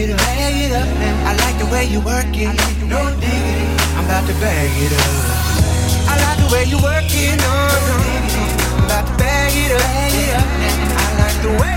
[0.00, 0.88] it up, bag it up.
[1.28, 2.48] I like the way you work it,
[2.88, 3.66] no diggity.
[3.96, 5.12] I'm about to bag it up.
[6.08, 7.54] I like the way you work it, no,
[7.88, 7.96] no.
[8.76, 9.82] I'm about to bag it up.
[10.96, 11.69] I like the way.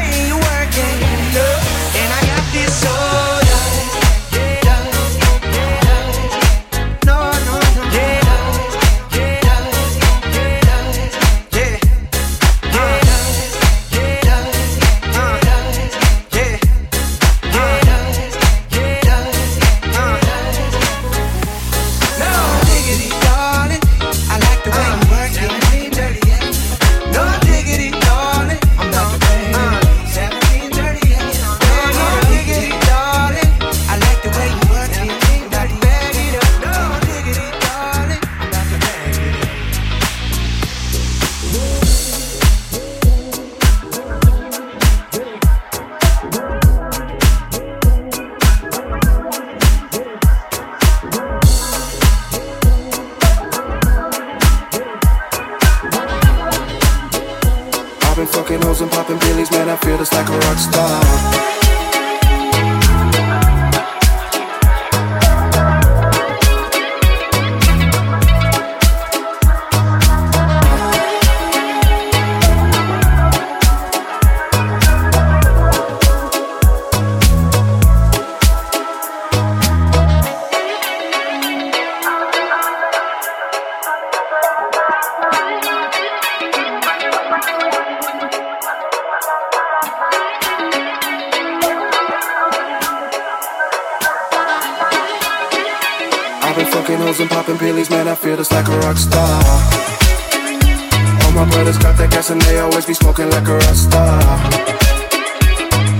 [96.54, 99.42] I've been fucking hoes and popping pillies, man, I feel just like a rock star.
[101.26, 104.22] All my brothers got that gas and they always be smoking like a rock star.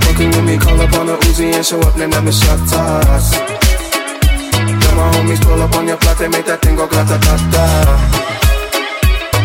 [0.06, 2.62] Fucking with me, call up on the Uzi and show up, then I'm the shot
[2.70, 3.34] toss.
[3.34, 7.34] Got my homies pull up on your block, they make that thing go grata ta
[7.50, 7.66] ta.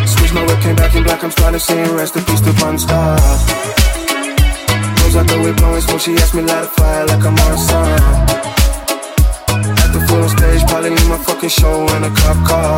[0.06, 2.78] Switch my whip, came back in black, I'm starting seeing rest in peace to Bon
[2.78, 3.18] Scott.
[5.02, 7.58] Rose out the whip, blowing smoke, she asked me light a fire like I'm on
[7.58, 8.29] sun
[10.60, 12.78] bitch probably need my fucking show and a cop car.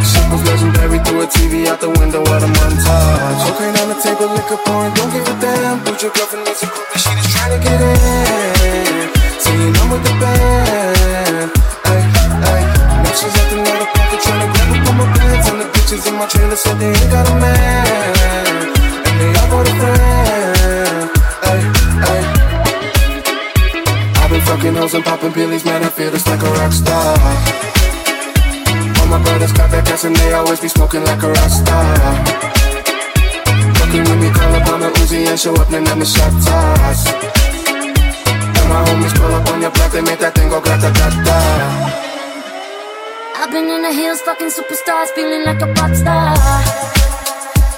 [0.00, 3.40] Shit was legendary through a TV out the window while I'm montage.
[3.44, 5.80] Cocaine on the table, liquor pouring, don't give a damn.
[5.84, 9.08] Put your girlfriend needs a groupie, she just trying to get in.
[9.40, 11.50] Singing, I'm with the band.
[11.84, 12.00] Ay,
[12.52, 12.62] ay.
[13.02, 15.48] Now she's at the other pocket trying to grab up on my pants.
[15.50, 18.56] And the bitches in my trailer said they ain't got a man.
[19.06, 20.45] And they all got a friend.
[24.46, 27.18] Fucking hoes and popping pillies, man, I feel just like a rock star.
[29.00, 31.86] All my brothers got that gas and they always be smoking like a rock star.
[33.78, 36.30] Fucking with me, call up on a Uzi and show up, man, I'm a shot
[36.46, 37.10] toss.
[37.10, 42.06] And my homies pull up on your block, they make that thing go grata grata.
[43.34, 46.34] I've been in the hills, fucking superstars, feeling like a pop star.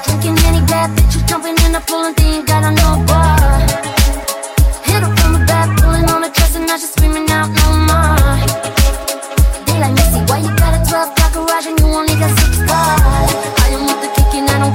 [0.04, 3.36] Drinking any bad bitch, you jumping in the pool and they ain't got no bar.
[4.88, 8.38] Hit up from the back, pulling on the not just screaming out no more.
[9.66, 9.94] They like
[10.28, 13.32] why you got a 12 car garage and you only got six cars?
[13.62, 13.70] I
[14.02, 14.10] the
[14.50, 14.74] I don't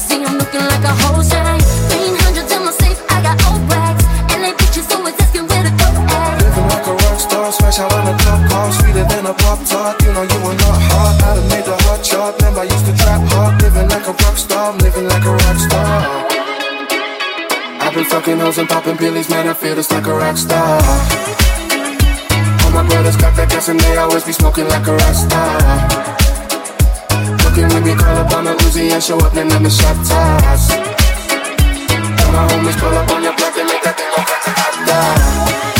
[0.00, 1.60] see I'm looking like a whole shine?
[1.90, 3.62] 300 in my safe, I got old
[4.32, 4.52] and they
[4.94, 6.40] always asking where to go at.
[6.40, 8.14] Living like a rock star, smash out on the
[8.72, 10.00] sweeter than a pop tart.
[10.02, 10.78] You know you are not
[11.26, 12.40] I made the hot chart.
[12.60, 13.20] Used to trap
[13.62, 15.89] living like a rock star, I'm living like a rock star
[17.94, 20.78] been fucking hoes and popping pillies, man, I feel just like a rock star.
[22.64, 25.50] All my brothers got that gas and they always be smoking like a rock star.
[27.42, 29.96] Looking when we call up on the Uzi and show up, then I'm the shot
[30.06, 30.70] toss.
[30.70, 34.44] All my homies pull up on your block and make that thing go crack
[35.66, 35.79] need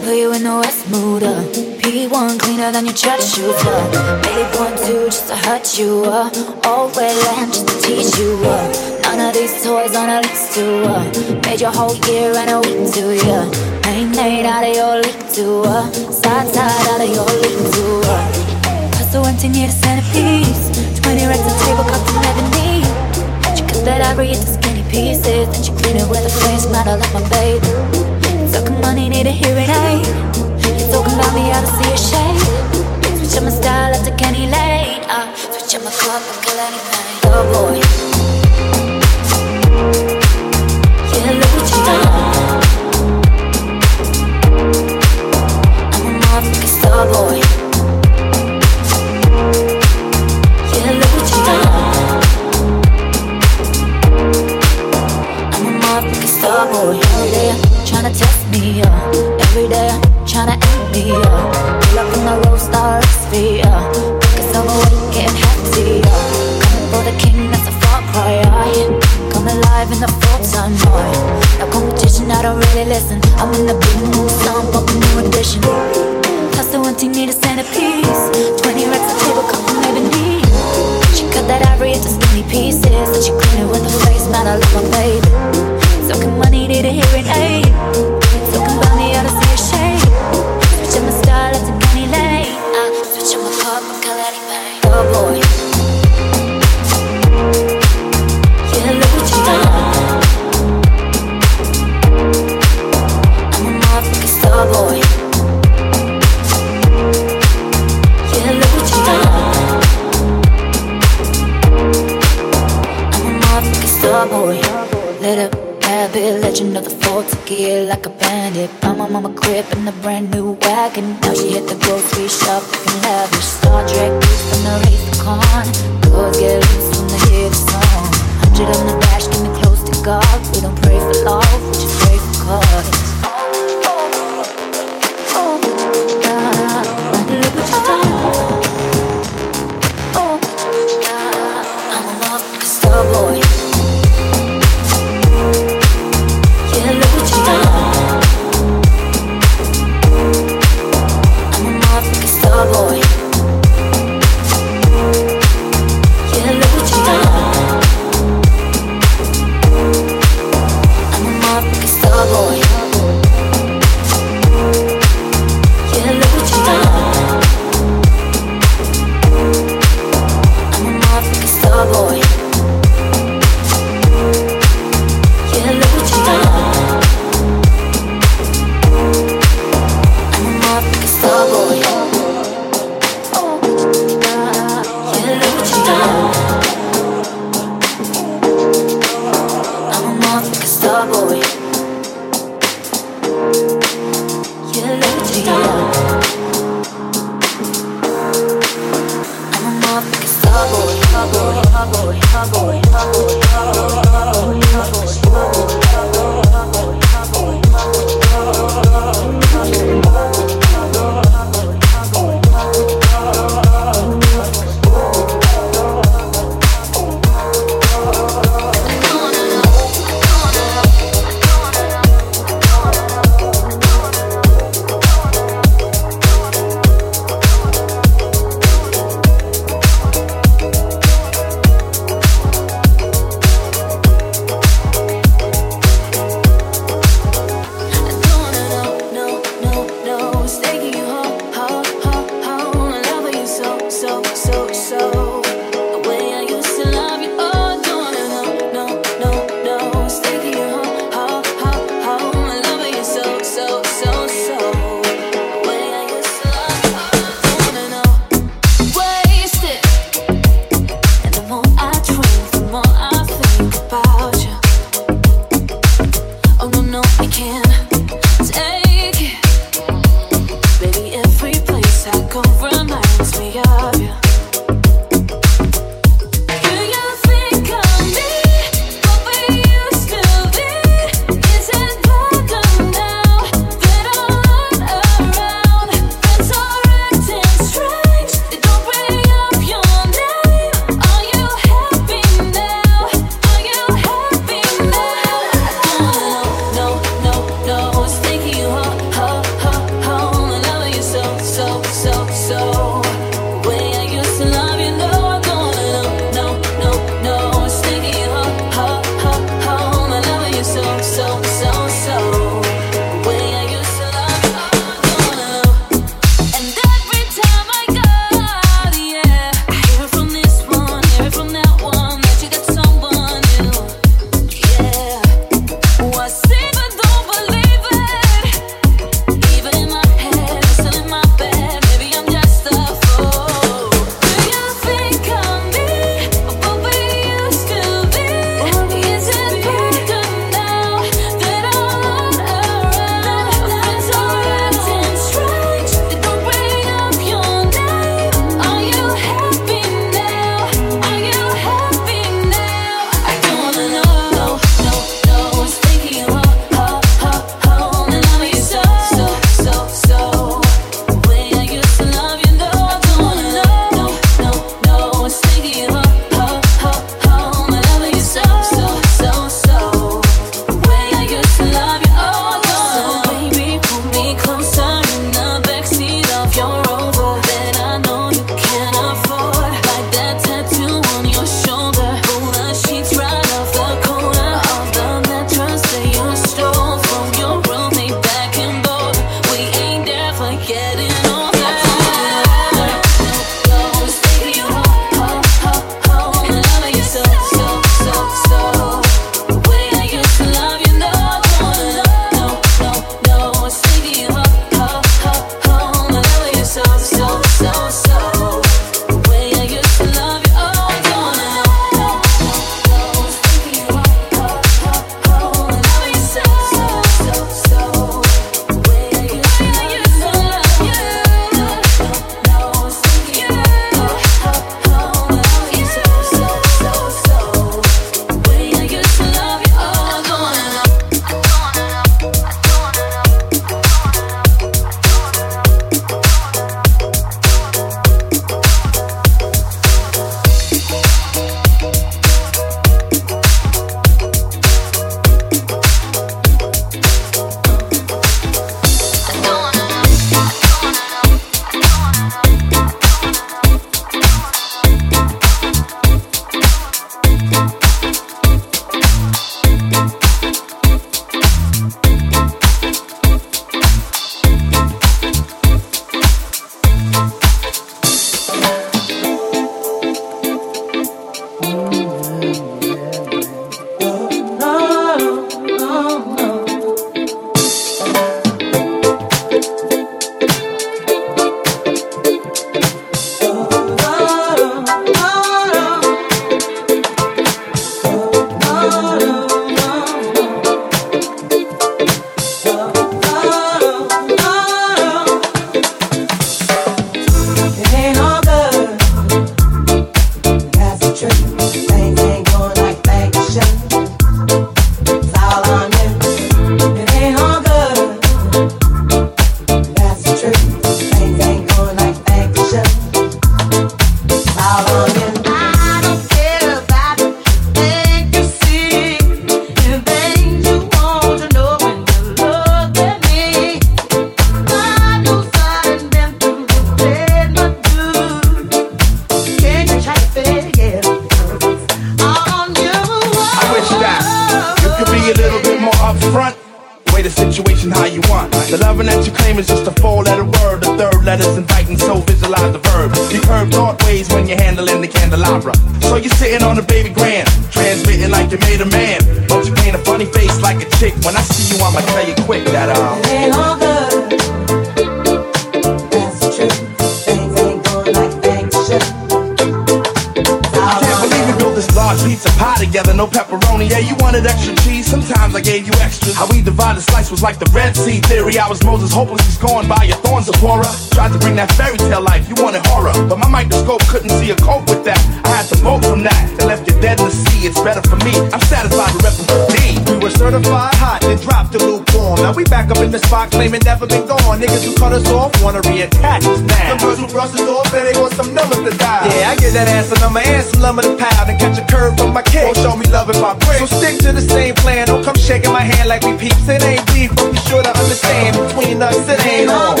[585.11, 586.89] cut us off, wanna reattach us now.
[586.89, 589.27] Some girls who brush us off and they want some numbers to die.
[589.27, 591.45] Yeah, I get that ass a number and some lumber to pile.
[591.45, 592.63] to catch a curve from my kid.
[592.65, 593.79] Won't show me love if I break.
[593.79, 595.07] So stick to the same plan.
[595.07, 596.67] Don't come shaking my hand like we peeps.
[596.67, 600.00] It ain't beef, but be sure to understand between us it ain't.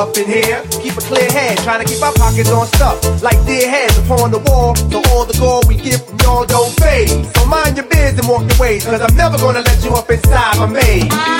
[0.00, 0.62] up in here.
[0.80, 2.96] Keep a clear head, trying to keep our pockets on stuff.
[3.22, 6.72] Like dear heads upon the wall, so all the gold we get from y'all don't
[6.80, 7.10] fade.
[7.36, 10.10] So mind your biz and walk your ways, cause I'm never gonna let you up
[10.10, 11.39] inside my maze.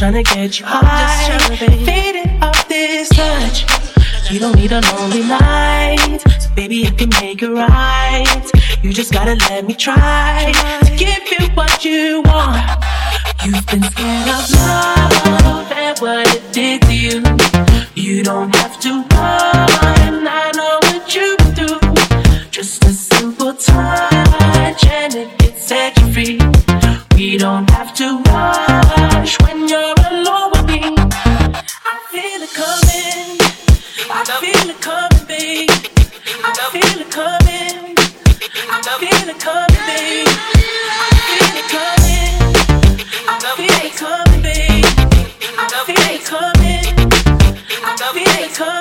[0.00, 1.36] tryna get you high.
[1.60, 3.66] it off this touch.
[4.32, 8.50] You don't need a lonely night, so baby I can make it right.
[8.82, 10.52] You just gotta let me try
[10.84, 12.64] to give you what you want.
[13.44, 17.22] You've been scared of love and what it did to you.
[17.94, 19.49] You don't have to.
[48.52, 48.79] Time.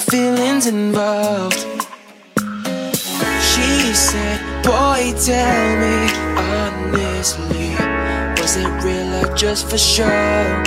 [0.00, 1.60] Feelings involved.
[3.50, 7.70] She said, Boy, tell me honestly,
[8.40, 10.62] was it real or just for show?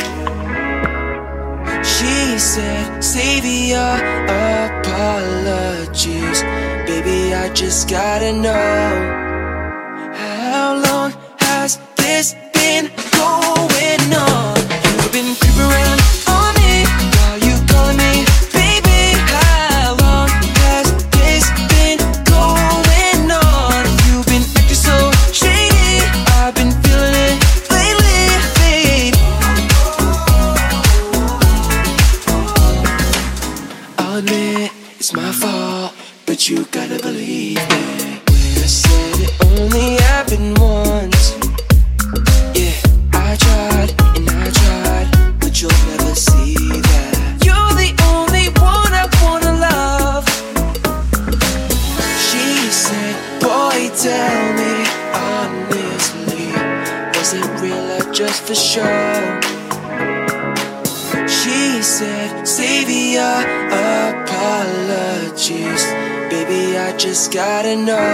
[1.84, 3.98] She said, Save your
[4.80, 6.42] apologies,
[6.88, 7.34] baby.
[7.34, 9.33] I just gotta know
[67.34, 68.13] gotta know.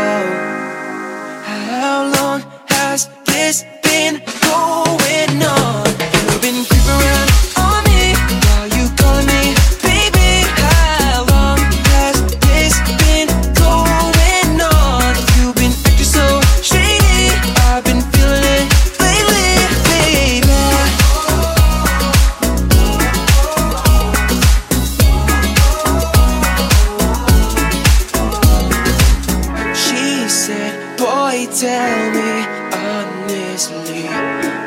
[31.30, 32.32] Boy, tell me
[32.74, 34.06] honestly,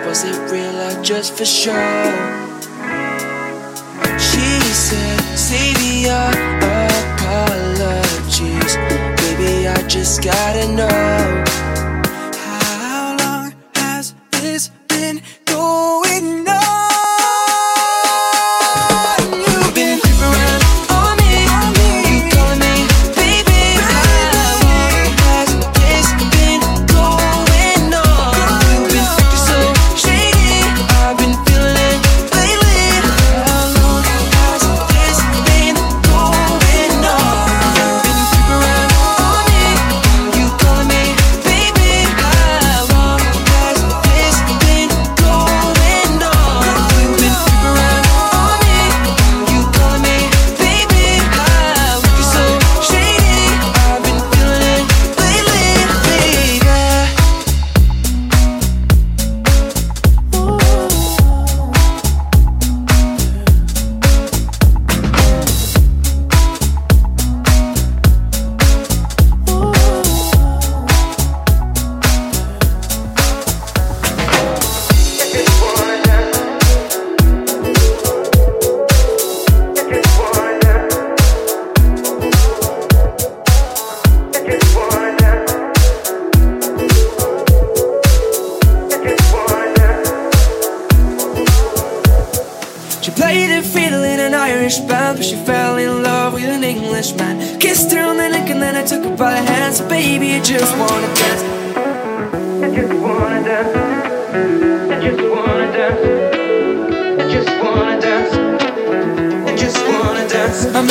[0.06, 1.72] was it real or just for show?
[4.16, 6.30] She said, Save your
[7.18, 8.76] apologies,
[9.18, 9.66] baby.
[9.66, 11.91] I just gotta know.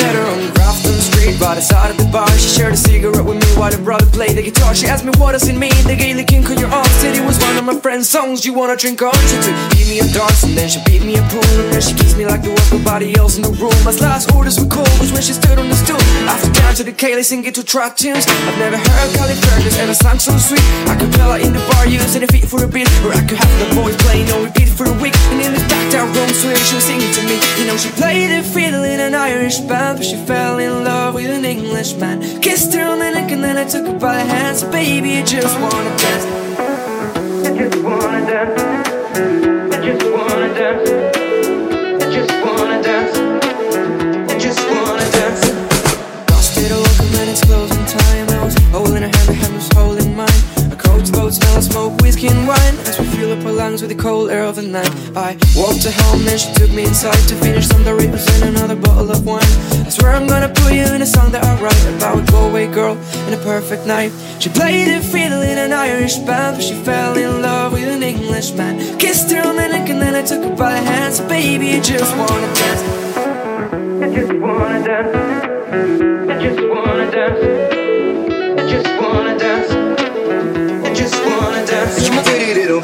[0.00, 0.21] I
[1.42, 2.30] by the side of the bar.
[2.38, 4.74] She shared a cigarette with me while her brother played the guitar.
[4.74, 6.86] She asked me what does it mean, the Gaelic ink on your arm.
[7.02, 8.46] Said it was one of my friend's songs.
[8.46, 9.12] You wanna drink on?
[9.26, 11.82] She took give me a dance and then she beat me a pool and then
[11.82, 13.74] she kissed me like there was nobody else in the room.
[13.82, 15.98] My last orders were cold was when she stood on the stool.
[16.30, 18.24] After down to the Gaelic singing to trad tunes.
[18.46, 20.62] I've never heard Carrickfergus ever sang so sweet.
[20.86, 23.22] I could tell her in the bar using a feet for a beat, or I
[23.26, 25.16] could have the boys playing on repeat for a week.
[25.34, 27.36] And in the dark down room, swear she was singing to me.
[27.58, 31.14] You know she played the fiddle in an Irish band, but she fell in love
[31.14, 32.20] with an Englishman.
[32.40, 34.62] Kissed her on the neck and then I took her by the hands.
[34.64, 36.26] Baby, I just wanna dance.
[37.46, 38.60] I just wanna dance.
[39.72, 40.90] I just wanna dance.
[42.02, 43.16] I just wanna dance.
[44.30, 45.42] I just wanna dance.
[46.30, 46.86] Lost it all,
[47.20, 48.28] and it's closing time.
[48.28, 50.42] I was holding her hand, her hand was holding mine.
[50.70, 52.76] A cold boat smell of smoke, whiskey and wine.
[53.62, 54.92] Lungs with the cold air of the night.
[55.14, 58.74] I walked her home, and she took me inside to finish some Doritos and another
[58.74, 59.52] bottle of wine.
[59.86, 62.66] I swear I'm gonna put you in a song that I write about a Galway
[62.66, 62.96] girl
[63.26, 64.10] and a perfect night.
[64.42, 68.02] She played the fiddle in an Irish band, but she fell in love with an
[68.02, 68.72] Englishman.
[68.98, 71.20] Kissed her on the neck and then I took her by the hands.
[71.20, 72.82] Baby, I just wanna dance.
[74.04, 75.12] I just wanna dance.
[76.32, 77.40] I just wanna dance.
[78.60, 79.70] I just wanna dance.
[80.86, 82.81] I just wanna dance.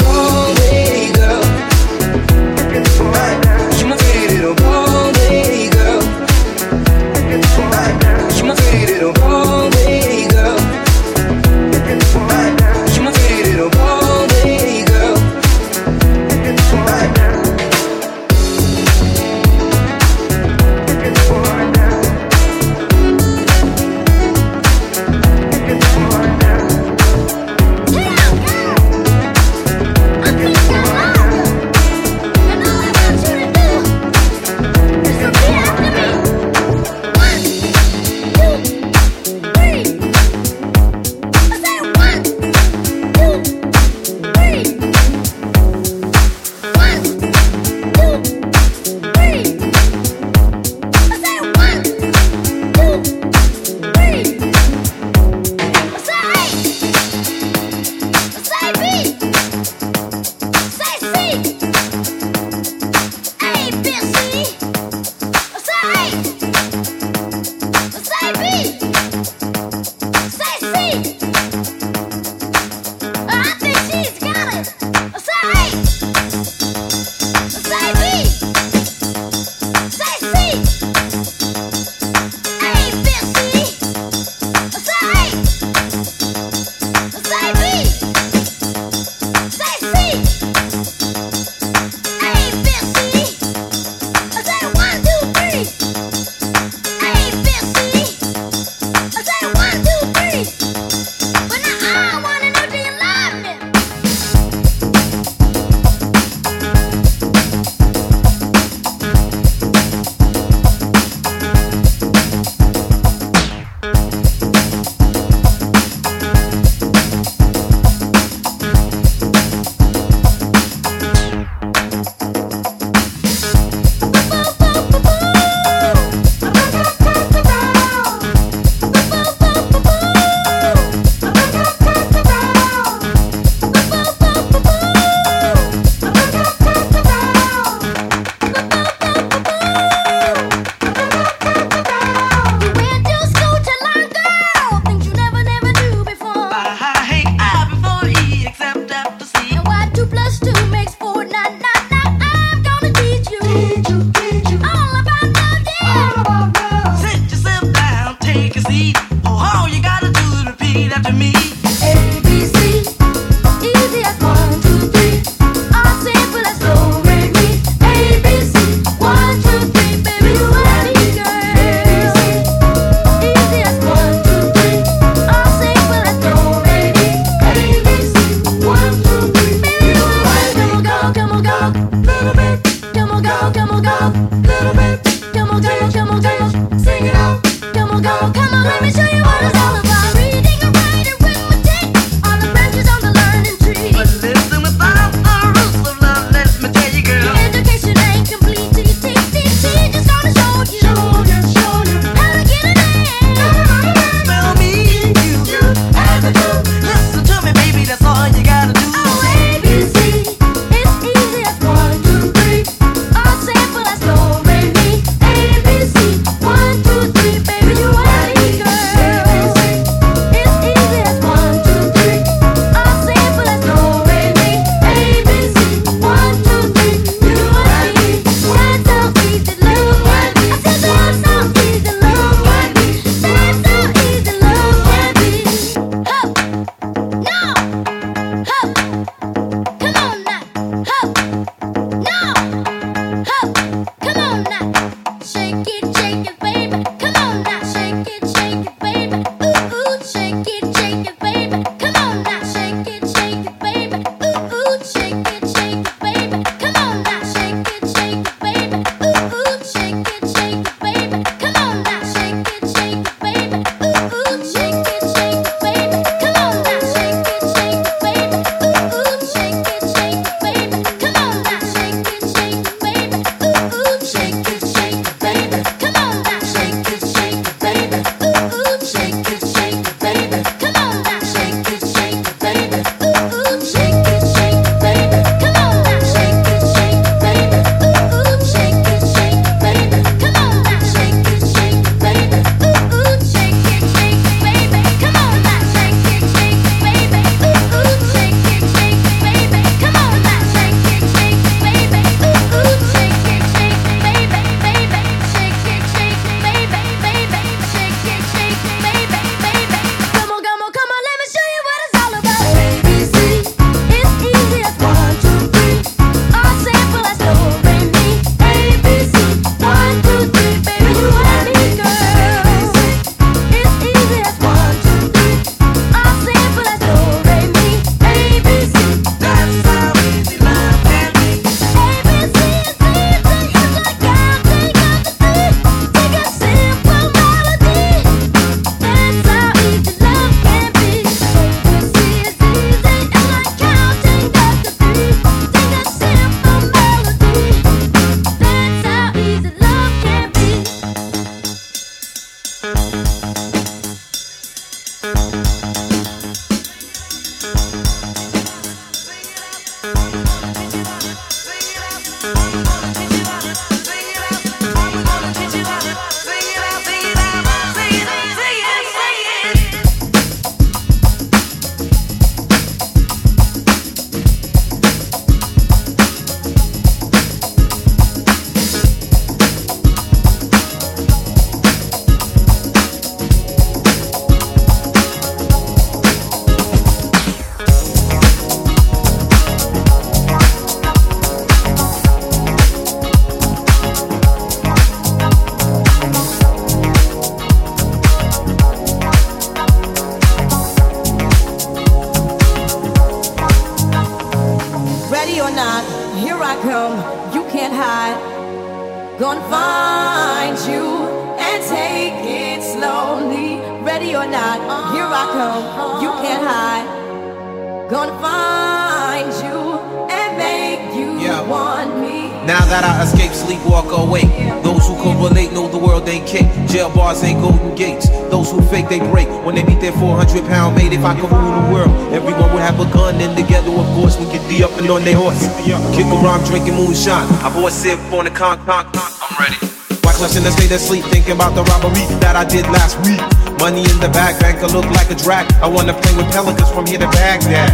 [437.49, 437.59] Moonshine.
[437.59, 439.13] I bought sip on the con, con, con.
[439.23, 439.57] I'm ready.
[440.05, 443.21] Wyclef's in a state of sleep, thinking about the robbery that I did last week.
[443.59, 445.51] Money in the bag, banker look like a drag.
[445.59, 447.71] I wanna play with pelicans from here to Baghdad.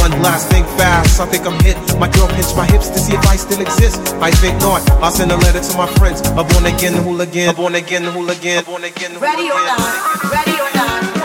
[0.00, 1.76] One last thing fast, I think I'm hit.
[1.98, 3.98] My girl pinched my hips to see if I still exist.
[4.20, 4.84] I think not.
[5.00, 6.20] I'll send a letter to my friends.
[6.36, 9.20] A born again hooligan, a born again hooligan, a born again hooligan.
[9.20, 11.21] Ready or not, ready or not,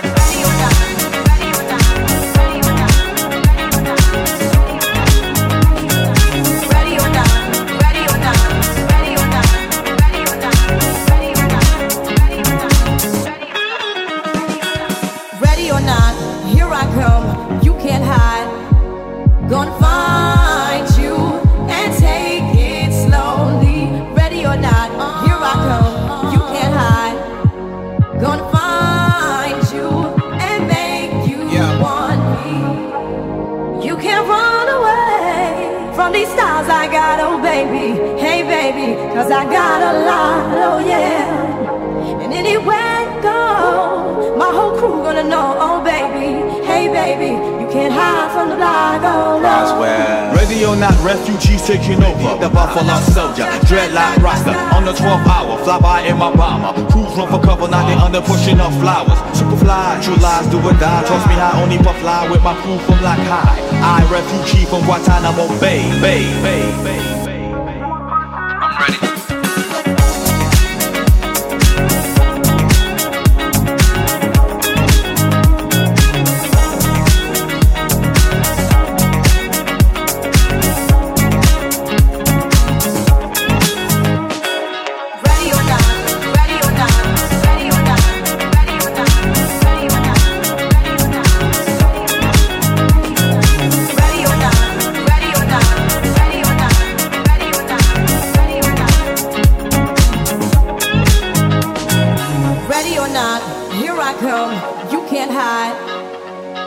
[37.57, 38.21] baby.
[38.21, 42.21] Hey baby, cause I got a lot, oh yeah.
[42.21, 46.29] And anywhere you go, my whole crew gonna know, oh baby.
[46.65, 49.57] Hey baby, you can't hide from the block, oh no.
[50.37, 52.37] Ready or not, refugees taking over.
[52.37, 54.53] The Buffalo Soldier, dreadlock roster.
[54.77, 56.73] On the 12th hour, fly by in my bomber.
[56.91, 59.17] Crews run for cover, now they under pushing up flowers.
[59.33, 61.03] Superfly, true lies do or die.
[61.07, 63.57] Trust me, I only puff fly with my crew from Black High.
[63.81, 67.16] I refugee from Guantanamo Bay, Bay, Bay, Bay.